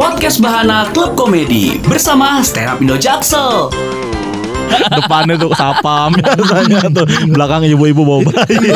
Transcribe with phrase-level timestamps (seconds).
[0.00, 3.99] Podcast Bahana Klub Komedi bersama Stand Up Indo Jaksel.
[4.92, 7.06] Depannya tuh sapam biasanya tuh.
[7.26, 8.72] Belakang ibu-ibu bawa bayi.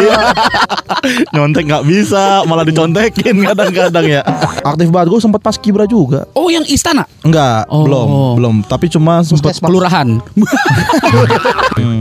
[1.35, 4.22] Nyontek nggak bisa malah dicontekin kadang-kadang ya.
[4.62, 6.25] Aktif banget gue sempat pas kibra juga.
[6.33, 7.04] Oh yang istana?
[7.21, 7.85] Enggak Oh.
[7.85, 8.54] belum belum.
[8.64, 10.21] Tapi cuma sempat kelurahan.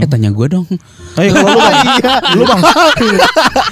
[0.00, 0.66] eh tanya gue dong.
[1.14, 1.76] eh kalau lu bang.
[2.36, 2.60] Lu bang.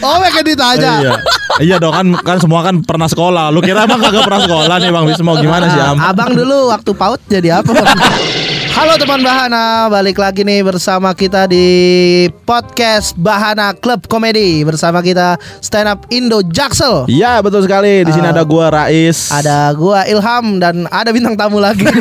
[0.01, 0.93] Oh, mereka ditanya.
[1.01, 1.13] iya.
[1.61, 3.49] Iya dong kan kan semua kan pernah sekolah.
[3.49, 5.97] Lu kira emang kagak pernah sekolah nih bang bisa mau gimana sih am?
[5.99, 7.73] Abang dulu waktu PAUD jadi apa?
[8.73, 11.69] Halo teman Bahana, balik lagi nih bersama kita di
[12.43, 17.05] podcast Bahana Club Komedi bersama kita Stand Up Indo Jaksel.
[17.07, 18.33] Iya betul sekali di sini Ah.
[18.33, 21.85] ada gua Rais Ada gua Ilham dan ada bintang tamu lagi.
[21.85, 22.01] Bukan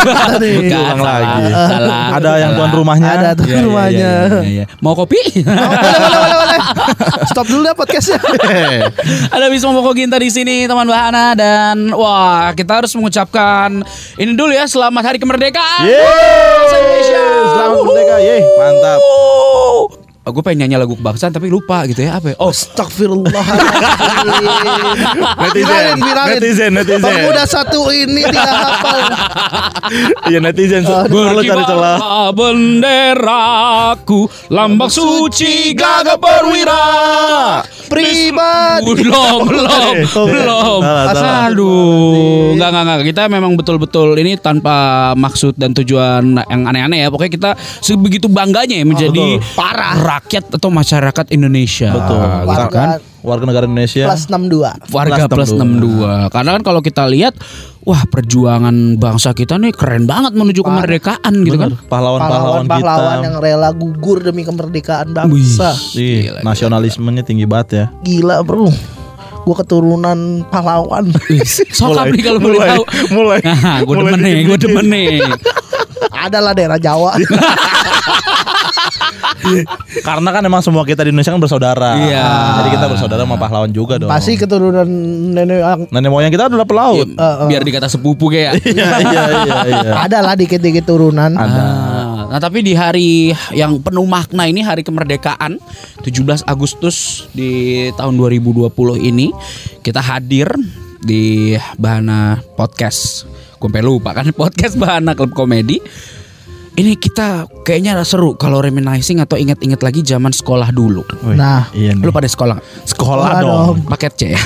[0.95, 1.43] salah, lagi.
[1.51, 2.05] salah.
[2.15, 4.11] ada yang tuan rumahnya Ada tuh Iya, iya, rumahnya.
[4.39, 4.65] iya, iya.
[4.79, 5.19] Mau kopi?
[5.43, 6.59] Oh, boleh, boleh, boleh, boleh.
[7.27, 8.17] Stop dulu deh podcastnya.
[9.35, 13.83] Ada Bisma Moko Ginta di sini teman Bahana dan wah kita harus mengucapkan
[14.15, 15.83] ini dulu ya selamat hari kemerdekaan.
[15.83, 17.23] Bangsa Indonesia.
[17.57, 18.37] Selamat merdeka, ye.
[18.59, 19.01] Mantap.
[20.21, 22.35] Oh, gue pengen nyanyi lagu kebangsaan tapi lupa gitu ya apa ya?
[22.37, 25.17] Oh, Astagfirullahaladzim.
[25.33, 27.09] Netizen, Viralin, netizen, netizen.
[27.09, 29.01] Pemuda satu ini tidak hafal.
[30.29, 31.97] Iya netizen selalu cari celah.
[32.37, 36.85] Benderaku lambang suci gagah perwira.
[37.89, 38.93] Pribadi.
[39.01, 40.79] Belum, belum, belum.
[41.11, 43.03] Aduh, enggak, enggak, enggak.
[43.11, 47.11] Kita memang betul-betul ini tanpa maksud dan tujuan yang aneh-aneh ya.
[47.11, 47.51] Pokoknya kita
[47.83, 51.89] sebegitu bangganya ya menjadi parah rakyat atau masyarakat Indonesia.
[51.95, 52.19] Betul.
[52.19, 52.87] Gitu Warga kan?
[53.21, 54.05] Warga negara Indonesia.
[54.09, 54.91] plus 62.
[54.91, 56.33] Warga plus Plus 62.
[56.33, 57.33] Karena kan kalau kita lihat,
[57.85, 61.69] wah perjuangan bangsa kita nih keren banget menuju kemerdekaan gitu kan.
[61.85, 62.73] Pahlawan-pahlawan kita.
[62.81, 65.77] Pahlawan-pahlawan yang rela gugur demi kemerdekaan bangsa.
[65.95, 67.85] Ih, nasionalismenya tinggi banget ya.
[68.01, 68.67] Gila bro.
[69.41, 71.09] Gue keturunan pahlawan.
[71.73, 72.83] Sokap nih kalau boleh mulai, tahu.
[73.09, 73.39] mulai.
[73.65, 75.13] Nah, gue demen nih, gue demen nih.
[76.13, 77.17] Adalah daerah Jawa.
[80.07, 81.91] Karena kan emang semua kita di Indonesia kan bersaudara.
[81.97, 82.27] Iya.
[82.63, 84.09] Jadi kita bersaudara sama pahlawan juga dong.
[84.09, 84.87] Pasti keturunan
[85.33, 87.07] nenek Nenek moyang kita adalah pelaut.
[87.07, 88.53] Ya, biar dikata sepupu kayak.
[88.71, 89.93] Iya, iya, iya, iya.
[90.07, 91.35] ada lah dikit-dikit turunan.
[91.35, 95.59] Ah, Nah, tapi di hari yang penuh makna ini hari kemerdekaan
[95.99, 98.71] 17 Agustus di tahun 2020
[99.03, 99.35] ini
[99.83, 100.47] kita hadir
[101.03, 103.27] di Bahana Podcast.
[103.59, 105.83] Gue lupa kan podcast Bahana Klub Komedi.
[106.81, 111.05] Ini kita kayaknya seru kalau reminiscing atau inget-inget lagi zaman sekolah dulu.
[111.21, 111.69] Wih, Nah.
[111.71, 112.01] iya nih.
[112.01, 113.53] Lu pada sekolah sekolah Sekolah dong.
[113.77, 113.85] dong.
[113.85, 114.41] Paket C ya?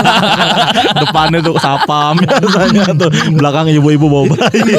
[1.02, 4.78] Depannya tuh sapam biasanya tuh belakang ibu-ibu bawa bayi.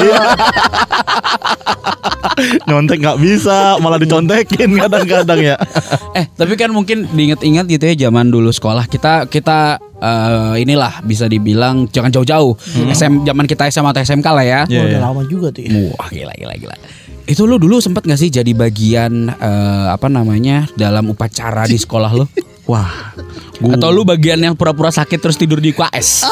[2.68, 5.56] Nyontek nggak bisa, malah dicontekin kadang-kadang ya.
[6.18, 9.58] eh tapi kan mungkin diinget-inget gitu ya zaman dulu sekolah kita kita
[9.96, 12.54] eh, inilah bisa dibilang jangan jauh-jauh
[12.88, 15.00] SM zaman kita SMA atau SMK lah ya Iya, Oh, udah iya.
[15.00, 15.70] lama juga tuh ya.
[15.92, 16.76] wah gila gila gila
[17.22, 22.10] itu lu dulu sempat gak sih jadi bagian eh, apa namanya dalam upacara di sekolah
[22.12, 22.26] lu
[22.72, 23.12] Wah,
[23.60, 26.24] atau lu bagian yang pura-pura sakit terus tidur di UKS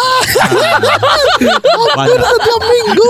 [1.91, 2.19] banyak.
[2.19, 3.09] Setiap minggu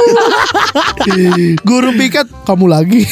[1.64, 3.02] Guru piket Kamu lagi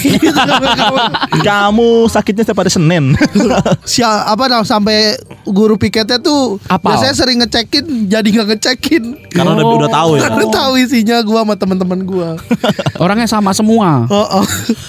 [1.46, 3.14] Kamu sakitnya setiap hari Senin.
[3.90, 5.16] Sia, apa nah, sampai
[5.48, 6.94] guru piketnya tuh Apal.
[6.94, 10.20] biasanya sering ngecekin jadi nggak ngecekin Karena udah udah tahu ya.
[10.28, 12.28] Karena tahu isinya gua sama teman-teman gua.
[13.02, 14.46] orangnya sama semua Oh, oh.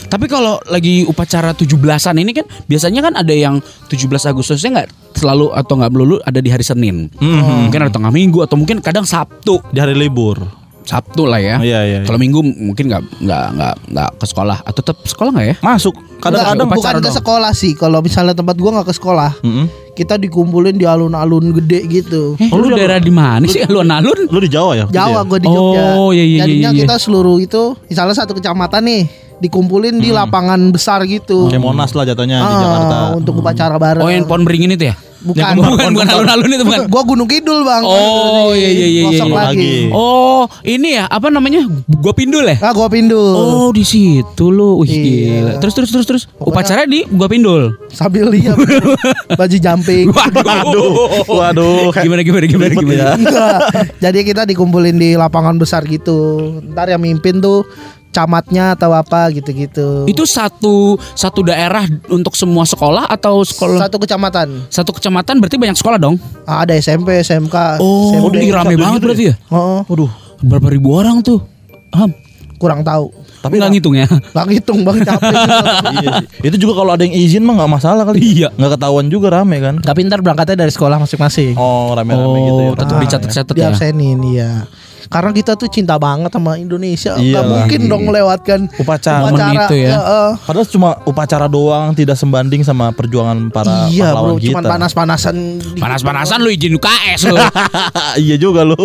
[0.08, 3.62] Tapi kalau lagi upacara 17-an ini kan biasanya kan ada yang
[3.92, 7.12] 17 Agustusnya nggak selalu atau nggak melulu ada di hari Senin.
[7.20, 9.60] Mungkin ada tengah minggu atau mungkin kadang Sabtu.
[9.70, 10.40] Di hari libur.
[10.80, 11.62] Sabtu lah ya.
[11.62, 12.08] Iya, iya, iya.
[12.10, 15.56] Kalau Minggu mungkin nggak nggak nggak nggak ke sekolah atau tetap sekolah nggak ya?
[15.62, 15.94] Masuk.
[16.18, 17.18] Kadang-kadang Enggak, bukan ke dong.
[17.22, 17.72] sekolah sih.
[17.78, 19.70] Kalau misalnya tempat gua nggak ke sekolah, Mm-mm.
[19.94, 22.34] kita dikumpulin di alun-alun gede gitu.
[22.42, 23.62] Eh, lu daerah di mana sih?
[23.70, 24.18] Lu alun?
[24.34, 24.86] Lu di Jawa ya?
[24.90, 25.84] Jawa gue di Jogja.
[25.94, 26.82] Oh, iya, iya, Jadinya iya, iya.
[26.90, 29.02] kita seluruh itu, misalnya satu kecamatan nih,
[29.40, 31.48] dikumpulin di lapangan besar gitu.
[31.48, 31.54] ya?
[31.54, 32.96] Kayak Monas lah jatuhnya di Ah, Jakarta.
[33.14, 34.02] Untuk upacara bareng.
[34.02, 34.98] Oh, yang pohon beringin itu ya?
[35.20, 35.36] Bukan.
[35.36, 36.82] Yang bukan, bukan alun-alun itu bukan.
[36.88, 37.84] Gua Gunung Kidul bang.
[37.84, 39.36] Oh, iya, iya, iya, Gosok iya.
[39.36, 39.52] lagi.
[39.52, 39.76] Lagi.
[39.92, 41.68] Oh, ini ya apa namanya?
[41.86, 42.56] Gua pindul ya?
[42.60, 43.20] Ah, gua pindul.
[43.36, 45.04] Oh di situ lu, wih Iya.
[45.04, 45.52] gila.
[45.60, 46.24] Terus terus terus terus.
[46.30, 47.76] Pokoknya- Upacara di gua pindul.
[47.90, 48.56] Sambil lihat
[49.40, 50.08] baju jumping.
[50.10, 50.92] Waduh,
[51.28, 51.92] waduh.
[51.92, 52.96] Gimana gimana gimana gimana?
[52.96, 53.08] ya.
[53.14, 53.60] Enggak.
[54.00, 56.18] Jadi kita dikumpulin di lapangan besar gitu.
[56.66, 57.68] Ntar yang mimpin tuh
[58.10, 60.04] camatnya atau apa gitu-gitu.
[60.04, 64.48] Itu satu satu daerah untuk semua sekolah atau sekolah satu kecamatan.
[64.68, 66.18] satu kecamatan berarti banyak sekolah dong?
[66.44, 67.78] Ah, Ada SMP, SMK.
[67.78, 68.42] Oh, SMP.
[68.42, 69.36] ini rame banget gitu berarti ya?
[69.50, 70.12] Oh, Waduh.
[70.40, 71.44] Berapa ribu orang tuh?
[71.92, 72.10] Ham,
[72.56, 73.12] kurang tahu.
[73.40, 74.04] tapi nggak ngitung ya?
[74.36, 75.32] Bang hitung bang capek.
[75.96, 76.28] iya sih.
[76.44, 78.20] Itu juga kalau ada yang izin mah nggak masalah kali.
[78.20, 78.52] Iya.
[78.52, 79.80] Nggak ketahuan juga rame kan.
[79.80, 81.56] Tapi ntar berangkatnya dari sekolah masing-masing.
[81.56, 82.68] Oh rame-rame gitu ya.
[82.68, 83.72] Oh, tetap dicatat-catat Di ya.
[83.72, 84.68] absenin iya.
[85.10, 87.18] Karena kita tuh cinta banget sama Indonesia.
[87.18, 87.66] Gak Iyalah.
[87.66, 89.26] mungkin dong melewatkan Upacara.
[89.26, 89.90] Momen itu ya.
[89.98, 90.30] Heeh.
[90.46, 94.50] Padahal cuma upacara doang tidak sebanding sama perjuangan para iya pahlawan bro, kita.
[94.54, 95.36] cuman panas-panasan.
[95.58, 97.36] di- Panas-panasan lu izin UKS lu.
[98.24, 98.78] iya juga lu.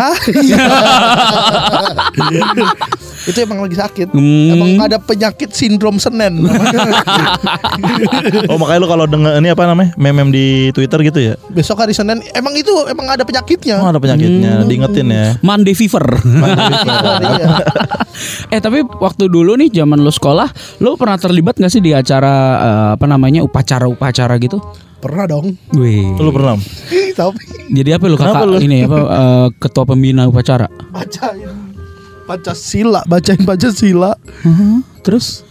[0.00, 0.16] Hah?
[0.32, 0.58] Iya.
[3.28, 4.08] itu emang lagi sakit.
[4.08, 4.56] Hmm.
[4.56, 6.40] Emang ada penyakit sindrom Senen.
[8.48, 11.34] Oh makanya lu kalau denger ini apa namanya meme di Twitter gitu ya?
[11.50, 13.76] Besok hari Senin emang itu emang ada penyakitnya.
[13.78, 15.26] Oh ada penyakitnya, diingetin ya.
[15.58, 16.04] Monday fever.
[17.18, 17.48] Iya.
[18.48, 22.34] eh tapi waktu dulu nih zaman lu sekolah, lu pernah terlibat gak sih di acara
[22.58, 24.62] eh, apa namanya upacara-upacara gitu?
[24.98, 25.54] Pernah dong.
[25.74, 26.14] Wih.
[26.18, 26.58] Lu pernah?
[27.14, 28.58] Tapi Jadi apa lu kakak lu?
[28.58, 30.66] ini apa eh, ketua pembina upacara?
[30.90, 31.50] bacain
[32.24, 34.12] Pancasila, bacain Pancasila.
[35.00, 35.47] Terus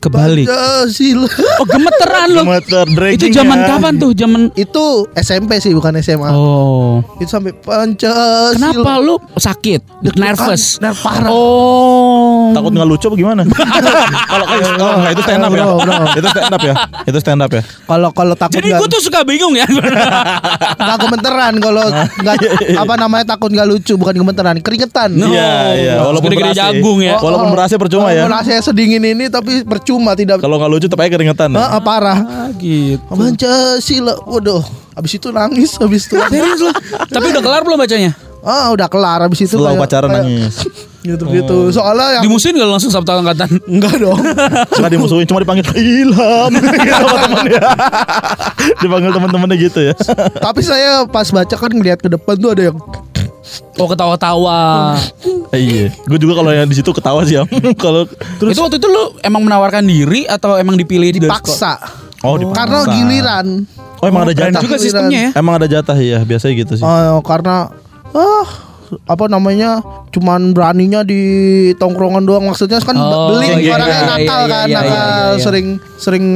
[0.00, 0.46] kebalik.
[0.46, 1.28] Pancasila.
[1.56, 2.40] Oh gemeteran lu.
[2.44, 2.84] Gemeter
[3.16, 3.66] Itu zaman ya.
[3.76, 4.10] kapan tuh?
[4.12, 6.28] Zaman Itu SMP sih bukan SMA.
[6.36, 7.00] Oh.
[7.16, 8.52] Itu sampai Pancasila.
[8.52, 10.04] Kenapa lu sakit?
[10.04, 10.76] Deg-degan, Nervous.
[10.84, 11.32] nerv parah.
[11.32, 12.52] Oh.
[12.52, 13.42] Takut nggak lucu apa gimana?
[14.32, 15.64] Kalau kayak oh, enggak, itu stand up ya.
[16.12, 16.74] Itu stand up ya.
[17.08, 17.62] Itu stand up ya.
[17.64, 19.64] Kalau kalau takut Jadi gue tuh suka bingung ya.
[20.84, 21.84] nggak gemeteran kalau
[22.20, 22.36] nggak
[22.76, 25.16] apa namanya takut nggak lucu bukan gemeteran keringetan.
[25.16, 25.32] No.
[25.32, 25.94] Iya, iya.
[26.04, 26.60] Walaupun Gede-gede berhasil.
[26.76, 27.16] jagung ya.
[27.16, 28.28] Walaupun berhasil percuma ya.
[28.28, 31.50] Walaupun saya sedingin ini tapi percuma tidak Kalau nggak lucu tapi keringetan.
[31.50, 31.58] ya.
[31.58, 32.18] Ah, ah, parah.
[32.18, 32.98] Ah, gitu.
[33.06, 34.18] Pancasila.
[34.22, 34.62] Waduh,
[34.92, 36.18] habis itu nangis habis itu.
[36.18, 36.60] Serius?
[37.06, 38.10] Tapi udah kelar belum bacanya?
[38.40, 40.54] Ah, udah kelar habis itu Setelah kayak- upacara kayak nangis.
[41.06, 41.70] Gitu-gitu.
[41.70, 43.46] Soalnya yang Dimusuhin gak langsung Sabtu angkatan?
[43.70, 44.18] enggak dong.
[44.70, 46.66] Suka dimusuhin cuma dipanggil Ilham gitu
[46.98, 47.62] sama temannya.
[48.76, 49.94] dipanggil teman-temannya gitu ya.
[50.36, 52.76] tapi saya pas baca kan ngeliat ke depan tuh ada yang
[53.78, 54.96] Oh ketawa-tawa.
[55.54, 55.86] Eh, iya.
[56.08, 57.38] Gue juga kalau yang di situ ketawa sih.
[57.82, 58.08] Kalau
[58.42, 61.78] Itu waktu itu lu emang menawarkan diri atau emang dipilih dipaksa.
[62.24, 62.58] Oh, dipaksa.
[62.58, 63.46] Karena giliran.
[64.02, 64.60] Oh, emang ada jatah.
[64.60, 65.30] juga sistemnya ya.
[65.38, 66.84] Emang ada jatah ya, biasanya gitu sih.
[66.84, 67.70] Oh, karena
[68.16, 68.48] ah
[69.06, 69.82] apa namanya
[70.16, 71.20] cuman beraninya di
[71.76, 74.96] tongkrongan doang maksudnya kan Oh, beling iya, orangnya iya, nakal iya, kan iya, iya, nakal
[74.96, 75.44] iya, iya.
[75.44, 76.26] sering sering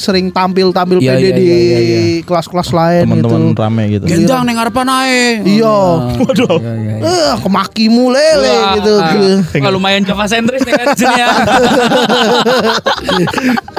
[0.00, 2.00] sering tampil tampil Iya, pede iya, di iya, iya, iya.
[2.24, 4.04] kelas-kelas lain Teman-teman gitu rame gitu.
[4.06, 5.44] Gendang neng ngarepan ae.
[5.44, 5.76] iya
[6.24, 6.56] Waduh.
[6.98, 9.28] eh kemakimu lele Wah, gitu, gitu.
[9.60, 11.28] Wah, lumayan Java sentris nih kan di sini ya.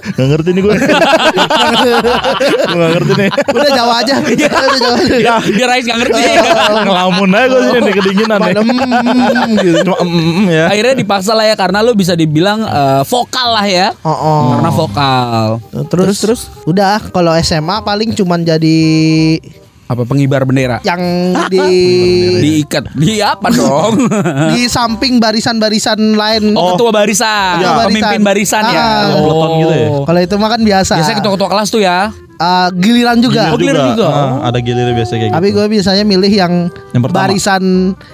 [0.09, 0.73] Gak ngerti nih gue.
[2.69, 3.29] gak ngerti nih.
[3.47, 4.49] udah Jawa aja Iya.
[4.49, 6.21] udah Jawa aja Ya, dia Rais gak ngerti.
[6.79, 8.53] Ngelamun aja gue sini nih kedinginan nih.
[9.41, 9.77] Mm, gitu.
[9.83, 10.65] Cuma mm, mm, ya.
[10.67, 13.87] Akhirnya dipaksa lah ya karena lu bisa dibilang eh, vokal lah ya.
[13.99, 14.41] Oh, oh.
[14.51, 15.47] Karena vokal.
[15.87, 18.79] terus terus udah kalau SMA paling cuman jadi
[19.85, 20.77] Apa pengibar bendera?
[20.83, 21.01] yang
[21.51, 21.65] di
[22.39, 22.93] Diikat.
[22.93, 24.05] Di apa dong?
[24.49, 26.53] di samping barisan-barisan lain.
[26.53, 27.89] Oh, ketua barisan, Ketua barisan.
[27.89, 28.77] pemimpin barisan ya.
[28.77, 29.01] Ah.
[29.15, 29.87] Peloton gitu ya?
[30.05, 30.93] Kalau itu mah kan biasa.
[30.95, 32.13] Biasanya ketua-ketua kelas tuh ya.
[32.39, 33.51] Ah, giliran juga.
[33.51, 34.07] Oh, giliran juga.
[34.07, 35.57] Ah, ada giliran biasa kayak Tapi gitu.
[35.59, 36.53] gue biasanya milih yang,
[36.95, 37.19] Yang pertama.
[37.27, 37.63] barisan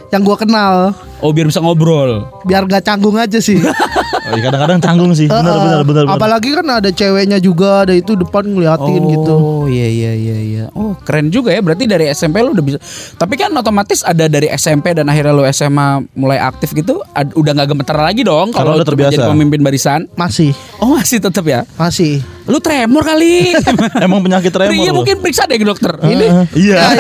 [0.10, 0.76] yang gue kenal,
[1.22, 2.26] Oh, biar bisa ngobrol.
[2.42, 3.62] biar gak canggung aja sih.
[4.16, 5.26] Oh, iya, Kadang-kadang canggung sih.
[5.26, 5.62] Benar, Heeh.
[5.62, 6.16] benar, benar, benar.
[6.16, 9.34] Apalagi kan ada ceweknya juga, ada itu depan ngeliatin gitu.
[9.36, 10.66] Oh iya iya iya iya.
[10.72, 11.60] Oh keren juga ya.
[11.60, 12.78] Berarti dari SMP lu udah bisa.
[13.14, 17.02] Tapi kan otomatis ada dari SMP dan akhirnya lu SMA mulai aktif gitu.
[17.12, 19.14] ad- udah nggak gemeter lagi dong Karena kalau udah terbiasa.
[19.14, 20.00] jadi pemimpin barisan.
[20.14, 21.64] Masih, Oh masih tetap ya.
[21.76, 22.20] masih.
[22.46, 23.58] Lu tremor kali.
[24.06, 25.96] Emang penyakit tremor Iya mungkin periksa deh ke dokter.
[25.98, 26.82] Ini Iya.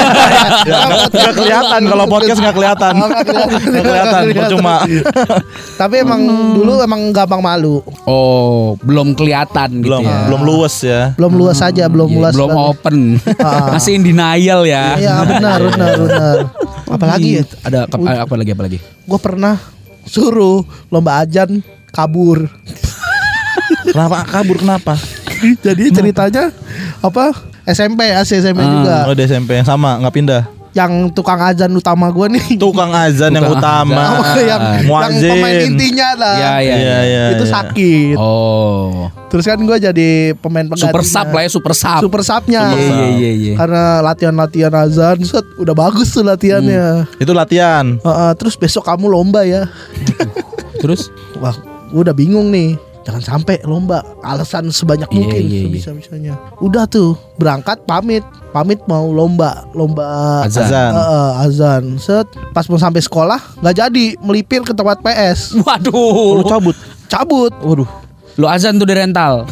[0.65, 2.93] Ya, nggak- nggak kelihatan kalau podcast nggak kelihatan.
[2.95, 3.25] Oh, nggak
[3.83, 4.21] kelihatan.
[4.51, 4.75] Cuma
[5.75, 6.21] Tapi emang
[6.55, 7.79] dulu emang gampang malu.
[8.03, 10.19] Oh belum kelihatan belum gitu ya.
[10.25, 11.01] belum luas ya.
[11.13, 12.33] Belum luas aja, belum Iya, luas.
[12.33, 12.69] belum banget.
[12.69, 12.97] open.
[13.37, 13.69] Ah.
[13.73, 14.95] Masih in denial ya.
[14.95, 16.37] Iya benar, benar, benar.
[16.85, 17.43] Apalagi ya?
[17.61, 18.77] Ada apa, apa lagi apa lagi?
[18.81, 19.55] Gue pernah
[20.03, 21.59] suruh lomba ajan
[21.89, 22.45] kabur.
[23.85, 24.93] Kenapa kabur kenapa?
[25.61, 26.49] Jadi ceritanya
[26.99, 27.31] apa?
[27.65, 28.69] SMP ya, SMP Ah.
[28.69, 28.95] juga.
[29.05, 30.43] Oh di SMP yang sama nggak pindah.
[30.75, 32.59] Yang tukang azan utama gue nih.
[32.59, 34.19] Tukang azan yang utama.
[34.19, 34.43] azan.
[34.43, 36.35] yang, yang pemain intinya lah.
[36.35, 36.75] Iya iya.
[36.75, 37.23] Iya iya.
[37.31, 37.53] itu iya.
[37.55, 38.15] sakit.
[38.19, 39.07] Oh.
[39.31, 40.91] Terus kan gue jadi pemain penggantinya.
[40.91, 42.01] Super sub lah ya super sub.
[42.03, 42.75] Super subnya.
[42.75, 43.53] Iya iya iya iya.
[43.55, 47.07] Karena latihan-latihan azan, set, udah bagus tuh latihannya.
[47.07, 47.23] Hmm.
[47.23, 47.95] Itu latihan.
[47.95, 49.71] Heeh, terus besok kamu lomba ya.
[50.83, 51.07] Terus
[51.39, 51.55] Wah,
[51.91, 52.79] gue udah bingung nih.
[53.05, 54.01] Jangan sampai lomba.
[54.25, 55.63] Alasan sebanyak Iya, mungkin iya, iya.
[55.69, 56.33] sebisa-bisanya.
[56.57, 58.25] Udah tuh, berangkat pamit.
[58.49, 60.65] Pamit mau lomba, lomba Azan.
[60.65, 60.91] Azan.
[60.95, 61.83] Heeh, azan.
[62.01, 65.53] Set, pas mau sampai sekolah nggak jadi melipir ke tempat PS.
[65.61, 66.41] Waduh.
[66.47, 66.75] cabut.
[67.05, 67.53] Cabut.
[67.61, 68.04] Waduh.
[68.35, 69.47] Lu azan tuh di rental.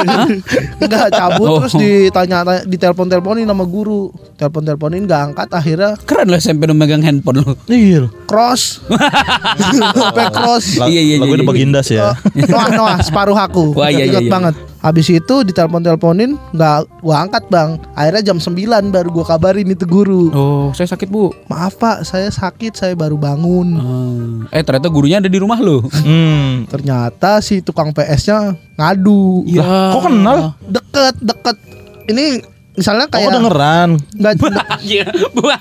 [0.80, 1.58] Enggak cabut Oh.
[1.60, 4.08] terus ditanya ditelepon-teleponin sama guru.
[4.34, 7.52] Telepon-teleponin nggak angkat akhirnya Keren lu SMP lu megang handphone lu.
[7.66, 8.08] Iya.
[8.24, 8.80] cross.
[9.94, 10.76] Sampai cross.
[10.76, 11.50] La- Iya, iya, Lagu iya, itu iya.
[11.50, 12.04] Bagindas ya.
[12.44, 13.74] Noah Noah separuh aku.
[13.74, 14.32] Wah, iya, iya, Ingat iya.
[14.32, 14.54] banget.
[14.84, 20.28] Habis itu ditelepon-teleponin nggak gua angkat bang Akhirnya jam 9 baru gua kabarin itu guru
[20.36, 21.32] Oh, saya sakit bu.
[21.48, 23.80] Maaf pak saya sakit saya baru bangun
[24.52, 25.80] Eh ternyata gurunya ada di rumah lo.
[26.04, 26.68] Hmm.
[26.68, 29.48] Ternyata si tukang PS-nya ngadu
[29.96, 30.52] Kok kenal?
[30.68, 31.56] Deket deket
[32.12, 33.88] Ini misalnya Oh kayak dengeran.
[34.12, 34.32] nggak
[34.82, 35.06] Iya,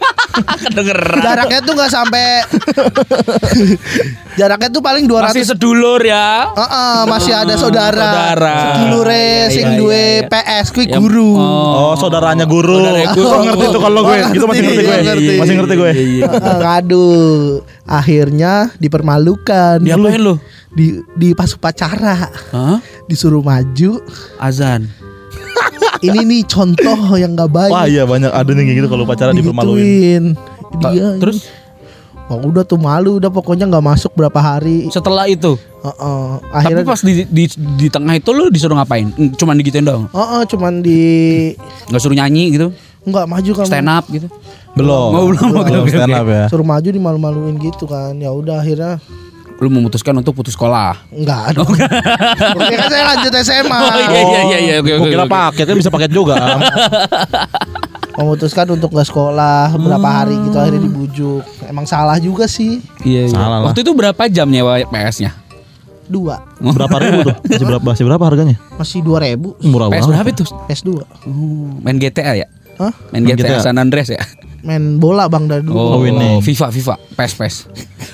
[0.66, 1.22] kedengeran.
[1.22, 2.26] Jaraknya tuh nggak sampai
[4.40, 6.50] Jaraknya tuh paling 200 Masih sedulur ya.
[6.50, 8.02] Heeh, masih ada saudara.
[8.34, 8.58] Saudara.
[8.74, 10.30] Sedulure Iya, sing iya, duwe iya, iya.
[10.32, 11.38] PS kuwi Ya, guru.
[11.38, 12.82] Oh, saudaranya guru.
[12.82, 13.30] Saudaranya guru.
[13.30, 14.16] Oh, ngerti tuh kalau gue.
[14.16, 14.98] Oh, Gitu masih ngerti gue.
[15.06, 15.34] ngerti.
[15.38, 15.92] Masih ngerti gue.
[16.26, 19.78] Heeh, Aduh, akhirnya dipermalukan.
[19.80, 20.36] Diapain lu?
[20.74, 22.82] Di di pas upacara Hah?
[23.06, 24.02] disuruh maju.
[24.42, 24.90] Azan.
[26.04, 27.72] Ini nih contoh yang gak baik.
[27.72, 30.36] Wah iya banyak ada nih kayak gitu kalau pacaran dipermaluin.
[30.84, 31.48] Dia Terus
[32.24, 34.88] Wah, udah tuh malu udah pokoknya nggak masuk berapa hari.
[34.88, 39.12] setelah itu, Heeh, tapi akhirnya pas di, di di tengah itu lu disuruh ngapain?
[39.12, 40.08] Mm, Cuman digituin doang.
[40.08, 41.02] Heeh, cuman di
[41.92, 42.72] Nggak suruh nyanyi gitu,
[43.04, 44.32] nggak maju kan stand up gitu.
[44.72, 45.10] Belum.
[45.12, 45.52] Oh, belum.
[45.52, 46.44] Oke, Belum oke, stand up ya.
[46.48, 49.04] suruh maju dimalu-maluin gitu kan ya udah akhirnya
[49.56, 50.98] Lu memutuskan untuk putus sekolah.
[51.10, 55.26] enggak dong Oke kan saya lanjut SMA Oh, iya, iya, iya, iya, oke, oke, kira
[55.26, 56.36] paketnya bisa paket juga.
[58.14, 63.34] Memutuskan untuk nggak sekolah berapa hari gitu akhirnya dibujuk emang salah juga sih Iya, iya.
[63.34, 63.66] Salah lah.
[63.66, 65.34] Waktu itu berapa jam nyewa PS-nya?
[66.04, 67.36] dua Berapa ribu tuh?
[67.50, 67.84] Masih berapa?
[67.88, 68.56] Masih berapa harganya?
[68.74, 70.10] masih dua ribu Murah PS banget.
[70.12, 70.44] berapa itu?
[70.68, 72.48] PS 2 Oh, main GTA ya?
[72.76, 72.94] Hah?
[73.10, 73.64] Main Main GTA, GTA.
[73.64, 74.22] San Andreas ya?
[74.64, 76.40] Main bola bang dari dulu Oh, winning.
[76.40, 77.56] FIFA, FIFA, PES, PES.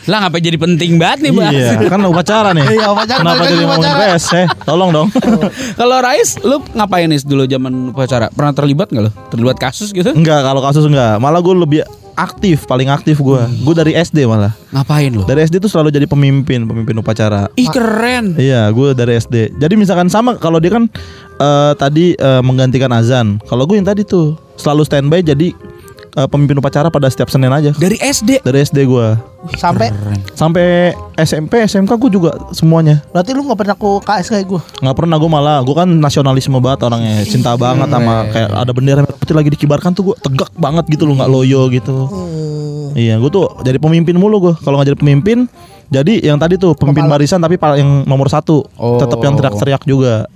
[0.05, 1.53] Lah ngapain jadi penting banget nih, Bang?
[1.53, 2.65] Iya, kan upacara nih.
[2.75, 4.09] Iya, upacara, Kenapa jadi ngomongin upacara.
[4.11, 4.25] PS?
[4.33, 5.07] Eh, tolong dong.
[5.79, 8.27] Kalau Rais, lu ngapain nih dulu zaman upacara?
[8.29, 9.11] Pernah terlibat nggak lu?
[9.29, 10.09] Terlibat kasus gitu?
[10.09, 11.21] enggak, kalau kasus enggak.
[11.21, 11.81] Malah gue lebih
[12.15, 13.41] aktif, paling aktif gue.
[13.61, 14.51] Gue dari SD malah.
[14.73, 15.23] Ngapain lu?
[15.23, 17.45] Dari SD tuh selalu jadi pemimpin, pemimpin upacara.
[17.53, 18.33] Ih keren.
[18.35, 19.55] Iya, gue dari SD.
[19.55, 20.89] Jadi misalkan sama kalau dia kan
[21.37, 23.37] eh, tadi eh, menggantikan azan.
[23.45, 25.53] Kalau gue yang tadi tuh selalu standby jadi
[26.11, 27.71] eh, pemimpin upacara pada setiap Senin aja.
[27.71, 28.41] Dari SD.
[28.41, 29.07] Dari SD gue
[29.55, 30.19] sampai Keren.
[30.33, 30.65] sampai
[31.15, 32.99] SMP, SMK gue juga semuanya.
[33.09, 36.59] berarti lu nggak pernah ke KS kayak gue nggak pernah gue malah gue kan nasionalisme
[36.59, 37.23] banget orangnya.
[37.23, 41.03] Cinta banget sama kayak ada bendera merah putih lagi dikibarkan tuh gue tegak banget gitu
[41.03, 41.95] loh nggak loyo gitu.
[42.91, 45.47] Iya gue tuh jadi pemimpin mulu gue kalau nggak jadi pemimpin
[45.89, 48.61] jadi yang tadi tuh pemimpin barisan tapi paling yang nomor satu.
[48.75, 48.99] Oh.
[48.99, 50.27] tetap yang teriak-teriak juga.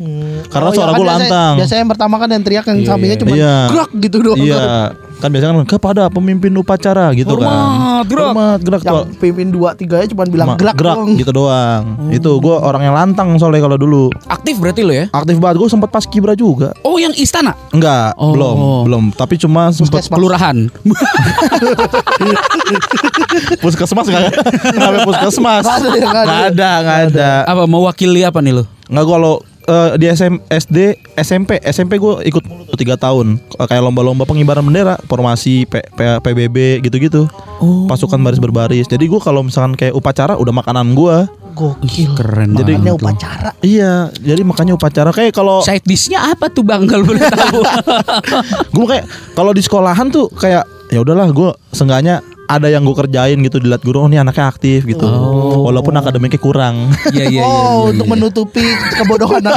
[0.48, 1.54] Karena Oh, iya, suara kan gue biasanya- lantang.
[1.60, 3.56] biasanya yang pertama kan yang teriak yang sampingnya cuma Iya.
[3.70, 4.40] gerak gitu doang.
[4.40, 4.64] Iya
[5.24, 8.26] kan biasanya kan kepada pemimpin upacara gitu kan Hormat, gerak.
[8.28, 11.16] hormat gerak yang tuh pimpin dua tiga nya cuma bilang Ma- gerak, doang.
[11.16, 15.08] gitu doang itu gue orang yang lantang soalnya kalau dulu Aktif berarti lu ya?
[15.10, 17.56] aktif banget gue sempat pas kibra juga Oh yang istana?
[17.70, 18.36] Enggak, Oh.
[18.36, 19.04] belum, belum.
[19.14, 20.14] Tapi cuma sempat Puskesmas.
[20.14, 20.58] Kelurahan.
[23.60, 24.32] puskesmas enggak?
[24.68, 25.64] Enggak ada puskesmas.
[25.64, 25.84] Nggak
[26.50, 27.30] ada ya, nggak ada.
[27.46, 28.64] Apa mewakili apa nih lu?
[28.86, 30.78] Enggak kalau eh, di SM, SD,
[31.16, 32.44] SMP, SMP gue ikut
[32.74, 37.86] tiga tahun Eh, kayak lomba-lomba pengibaran bendera, formasi P- P- PBB gitu-gitu, Oh.
[37.86, 38.86] pasukan baris berbaris.
[38.86, 41.18] Jadi gue kalau misalkan kayak upacara udah makanan gue.
[41.54, 42.12] Gokil.
[42.14, 42.98] Keren Jadi- lu.
[42.98, 43.54] upacara.
[43.60, 47.62] Iya, jadi makanya upacara kayak kalau Side dishnya apa tuh bang kalau boleh tahu?
[48.76, 53.40] gue kayak kalau di sekolahan tuh kayak ya udahlah gue seenggaknya ada yang gue kerjain
[53.40, 55.08] gitu dilihat guru oh ini anaknya aktif gitu
[55.60, 57.42] walaupun akademiknya kurang Iya iya iya.
[57.42, 57.54] oh,
[57.88, 58.14] iya, untuk iya.
[58.14, 59.54] menutupi kebodohan Anda.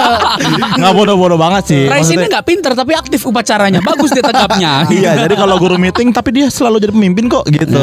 [0.80, 3.80] nggak bodoh-bodoh banget sih Rais ini Maksudnya- nggak pinter tapi aktif upacaranya.
[3.80, 4.84] Bagus dia tegapnya.
[4.92, 7.80] iya jadi kalau guru meeting tapi dia selalu jadi pemimpin kok gitu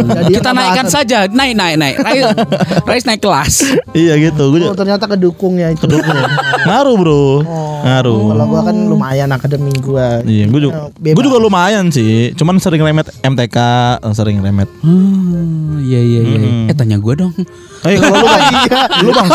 [0.00, 1.96] Jadi Kita naikkan saja, naik naik naik.
[1.98, 2.24] Rais,
[2.82, 3.54] Rais naik kelas.
[3.92, 5.86] iya gitu gue Oh, ternyata kedukungnya itu.
[6.60, 7.26] ngaruh bro
[7.80, 10.20] ngaruh Kalau gua kan lumayan akademi gua.
[10.22, 12.30] Iya, gue juga, gue juga lumayan sih.
[12.34, 13.56] Cuman sering remet MTK,
[14.12, 14.68] sering remet.
[14.80, 16.38] Hmm, iya iya iya.
[16.38, 16.70] Hmm.
[16.70, 17.32] Eh tanya gue dong.
[17.80, 18.42] Eh kalau lu bang,
[19.04, 19.28] lu bang,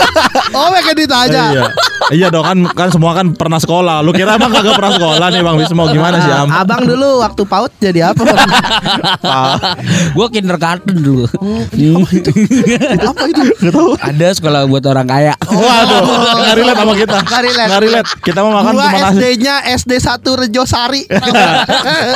[0.56, 1.44] Oh, mereka ditanya.
[1.52, 1.64] iya,
[2.08, 4.00] iya dong kan, kan semua kan pernah sekolah.
[4.00, 6.48] Lu kira emang kagak pernah sekolah nih bang Bismo gimana sih am?
[6.48, 8.22] Abang dulu waktu PAUD jadi apa?
[8.24, 8.48] Bang?
[10.16, 11.24] gue kindergarten dulu.
[11.28, 12.32] apa itu?
[13.60, 13.92] Gak tau.
[14.00, 15.34] Ada sekolah buat orang kaya.
[15.44, 16.00] Waduh,
[16.40, 17.18] nggak relate sama kita.
[17.22, 17.68] Nggak relate.
[17.68, 18.08] Nggak relate.
[18.24, 19.16] Kita mau makan Gua cuma nasi.
[19.20, 21.02] SD-nya SD 1 Rejosari.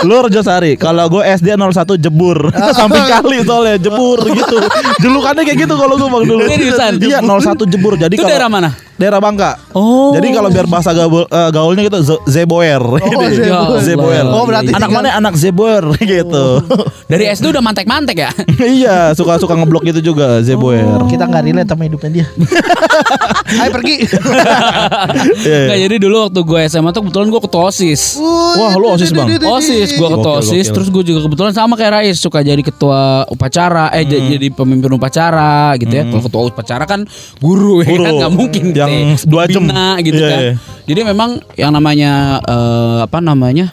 [0.09, 2.51] Lu Rejosari, kalau gue SD 01 jebur.
[2.79, 4.57] Samping kali soalnya jebur gitu.
[5.07, 6.43] Julukannya kayak gitu kalau gue bang dulu?
[6.51, 7.95] Iya 01 jebur.
[7.95, 8.71] Jadi kalau daerah mana?
[8.97, 10.09] Daerah Bangka Oh.
[10.11, 13.25] Jadi kalau biar bahasa gaul, eh, gaulnya gitu Z- Zeboer gitu.
[13.31, 13.79] Zeboer.
[13.79, 16.65] Zeboer Oh, berarti Anak mana anak Zeboer gitu
[17.05, 18.31] Dari SD udah mantek-mantek ya?
[18.81, 22.27] Iya suka-suka ngeblok gitu juga Zeboer Kita nggak relate sama hidupnya dia.
[23.55, 23.95] Ayo pergi.
[25.39, 25.61] Iya.
[25.67, 28.03] Nggak, jadi dulu waktu gue SMA tuh kebetulan gue ketua OSIS.
[28.57, 29.29] Wah, lu OSIS, Bang?
[29.31, 30.75] OSIS, gue ketua Gokil, OSIS, gokil.
[30.75, 34.91] terus gue juga kebetulan sama kayak Rais suka jadi ketua upacara, eh j- jadi pemimpin
[34.91, 36.03] upacara gitu ya.
[36.05, 37.01] Kalau ketua upacara kan
[37.39, 39.63] guru, ya kan nggak mungkin Ya Yang dua jam.
[39.67, 40.41] Bina gitu Iya, kan.
[40.43, 40.55] iya.
[40.87, 43.71] Jadi memang yang namanya eh, apa namanya?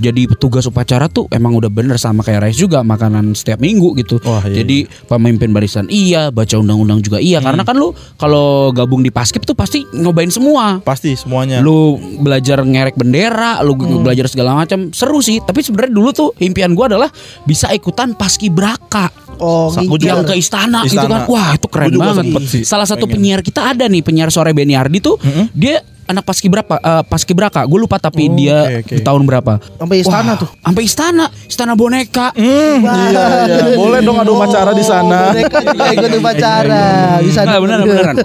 [0.00, 4.16] Jadi petugas upacara tuh emang udah bener sama kayak Rais juga makanan setiap minggu gitu.
[4.24, 7.36] Wah, iya, Jadi pemimpin barisan iya, baca undang-undang juga iya.
[7.44, 10.80] Karena kan lu kalau gabung di paskib tuh pasti nyobain semua.
[10.80, 11.60] Pasti semuanya.
[11.60, 14.88] Lu belajar ngerek bendera, lu belajar segala macam.
[14.88, 17.12] Seru sih, tapi sebenarnya dulu tuh impian gua adalah
[17.44, 19.12] bisa ikutan paskibraka.
[19.40, 20.04] Oh, gitu.
[20.04, 21.24] yang ke istana, gitu Istana.
[21.24, 21.32] kan.
[21.32, 22.24] Wah, itu keren banget.
[22.28, 23.16] sempet sih, Salah satu pengen.
[23.16, 25.16] penyiar kita ada nih, penyiar sore Beniardi tuh.
[25.50, 27.62] Dia anak paskibraka eh, paskibraka.
[27.64, 28.94] Gue lupa tapi Oh, dia oke, oke.
[28.98, 29.52] di tahun berapa.
[29.78, 30.48] Sampai istana Wah, tuh.
[30.58, 32.34] Sampai istana, istana boneka.
[32.34, 33.64] Hmm, iya, iya.
[33.78, 35.30] Boleh dong ada upacara di sana.
[35.30, 36.84] Mereka juga ikut upacara
[37.22, 37.54] di sana.
[37.54, 38.16] Nah, beneran beneran.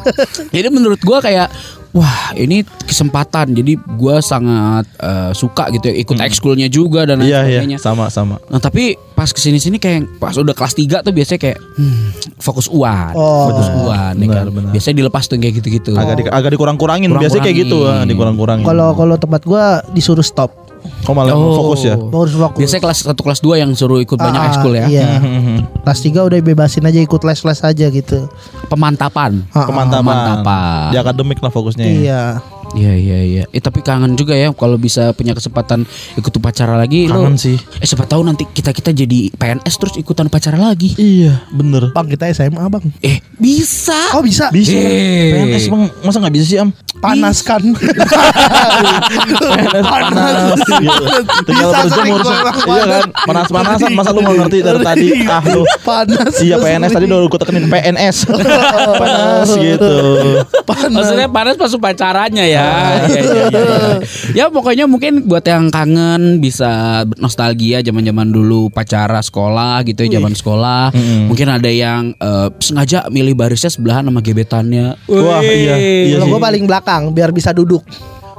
[0.49, 1.47] Jadi menurut gua kayak
[1.95, 3.55] wah ini kesempatan.
[3.55, 7.43] Jadi gua sangat eh, suka gitu ya ikut ekskulnya juga dan lain Iya, iya.
[7.63, 7.77] sebagainya.
[7.79, 8.35] Sama, sama.
[8.51, 12.07] Nah tapi pas ke sini sini kayak pas udah kelas 3 tuh biasanya kayak hmm,
[12.37, 13.47] fokus uan, Oh.
[13.49, 14.45] fokus uan, ya Benar, kan?
[14.51, 14.71] benar.
[14.75, 15.91] Biasanya dilepas tuh kayak gitu-gitu.
[15.95, 17.07] Agak di, agak dikurang-kurangin.
[17.09, 18.09] Biasanya kayak gitu, ah, Kurang-kurangin.
[18.11, 18.65] dikurang-kurangin.
[18.67, 20.64] Kalau kalau tempat gua disuruh stop.
[21.03, 21.95] Kok malah fokus ya?
[21.95, 22.59] Harus fokus.
[22.59, 24.85] Biasanya kelas 1 kelas 2 yang suruh ikut banyak Ah, ekskul ya.
[24.87, 25.09] Iya.
[25.81, 28.19] Kelas 3 udah bebasin aja ikut les-les aja gitu.
[28.67, 29.45] Pemantapan.
[29.51, 30.01] Ah, Pemantapan.
[30.03, 30.89] Pemantapan.
[30.89, 31.85] Di akademik lah fokusnya.
[31.97, 32.23] ya.
[32.73, 32.85] Iya.
[32.85, 33.43] Iya iya iya.
[33.51, 35.83] Eh tapi kangen juga ya kalau bisa punya kesempatan
[36.15, 37.21] ikut upacara lagi lo.
[37.21, 37.57] Kangen sih.
[37.81, 40.95] Eh siapa tahu nanti kita-kita jadi PNS terus ikutan upacara lagi.
[40.95, 41.91] Iya, bener.
[41.91, 42.85] Bang kita SMA bang.
[43.03, 44.15] Eh bisa.
[44.15, 44.49] Oh bisa.
[44.49, 44.73] Bisa.
[44.73, 45.35] Eh.
[45.35, 46.69] PNS bang, masa nggak bisa sih am?
[47.03, 47.61] Panas kan.
[49.83, 50.59] Panas.
[51.45, 52.21] Tinggal gua emang
[52.65, 53.91] Iya kan, panas-panasan.
[53.93, 55.07] Masa lu nggak ngerti dari tadi?
[55.27, 55.67] Ah lu.
[55.83, 56.33] Panas.
[56.39, 58.17] Iya PNS tadi udah gue tekenin PNS.
[59.01, 59.93] panas gitu.
[60.67, 62.67] Maksudnya panas pas upacaranya ya.
[63.05, 63.95] Iya, iya, iya.
[64.33, 70.33] Ya pokoknya mungkin buat yang kangen bisa nostalgia zaman-zaman dulu upacara sekolah gitu ya zaman
[70.33, 70.89] sekolah.
[71.25, 74.97] Mungkin ada yang eh, sengaja milih barisnya sebelahan sama gebetannya.
[75.05, 77.85] Wah, iya, iya Kalau gue paling belakang biar bisa duduk.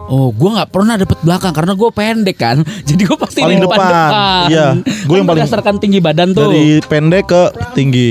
[0.06, 2.56] Oh, gue nggak pernah dapet belakang karena gue pendek kan.
[2.88, 3.90] Jadi gue pasti Paling di depan depan.
[3.90, 4.44] depan.
[4.46, 6.46] Iya, gua yang Kan paling- berdasarkan tinggi badan tuh.
[6.46, 7.42] Dari pendek ke
[7.74, 8.10] tinggi.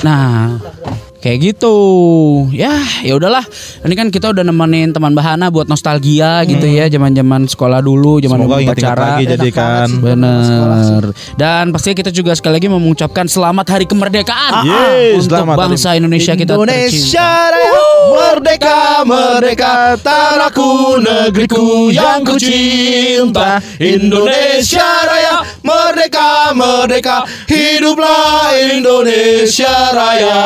[0.00, 0.56] Nah,
[1.26, 1.76] kayak gitu.
[2.54, 3.42] Ya, ya udahlah.
[3.82, 8.46] Ini kan kita udah nemenin teman Bahana buat nostalgia gitu ya, zaman-zaman sekolah dulu, zaman
[8.46, 9.18] upacara.
[9.18, 9.90] lagi jadi kan.
[9.98, 11.10] Bener.
[11.34, 15.88] Dan pastinya kita juga sekali lagi mengucapkan selamat hari kemerdekaan Yeay, untuk selamat hari- bangsa
[15.98, 17.50] Indonesia kita Indonesia tercinta.
[17.56, 17.74] Raya
[18.06, 30.42] merdeka merdeka tanahku negeriku yang ku cinta Indonesia Raya merdeka merdeka hiduplah Indonesia Raya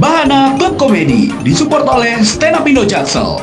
[0.00, 3.36] Bahana Club Komedi disupport oleh Stand Up Indo Jaksel.